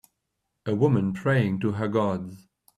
[0.65, 2.47] A woman praying to her gods.